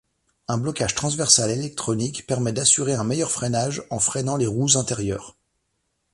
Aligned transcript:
Un 0.47 0.57
blocage 0.57 0.95
transversal 0.95 1.51
électronique 1.51 2.25
permet 2.25 2.51
d'assurer 2.53 2.95
un 2.95 3.03
meilleur 3.03 3.29
freinage 3.29 3.83
en 3.91 3.99
freinant 3.99 4.35
les 4.35 4.47
roues 4.47 4.75
intérieures. 4.75 5.37